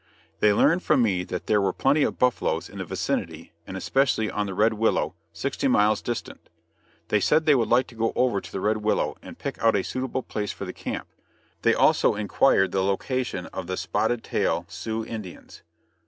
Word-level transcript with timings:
They 0.39 0.51
learned 0.51 0.81
from 0.81 1.03
me 1.03 1.23
that 1.25 1.45
there 1.45 1.61
were 1.61 1.71
plenty 1.73 2.01
of 2.01 2.17
buffaloes 2.17 2.69
in 2.69 2.79
the 2.79 2.85
vicinity 2.85 3.53
and 3.67 3.77
especially 3.77 4.31
on 4.31 4.47
the 4.47 4.55
Red 4.55 4.73
Willow, 4.73 5.13
sixty 5.31 5.67
miles 5.67 6.01
distant. 6.01 6.49
They 7.09 7.19
said 7.19 7.45
they 7.45 7.53
would 7.53 7.69
like 7.69 7.85
to 7.89 7.93
go 7.95 8.11
over 8.15 8.37
on 8.37 8.43
the 8.51 8.61
Red 8.61 8.77
Willow 8.77 9.15
and 9.21 9.37
pick 9.37 9.59
out 9.63 9.75
a 9.75 9.83
suitable 9.83 10.23
place 10.23 10.51
for 10.51 10.65
the 10.65 10.73
camp; 10.73 11.05
they 11.61 11.75
also 11.75 12.15
inquired 12.15 12.71
the 12.71 12.81
location 12.83 13.45
of 13.53 13.67
the 13.67 13.77
Spotted 13.77 14.23
Tail, 14.23 14.65
Sioux 14.67 15.05
Indians. 15.05 15.61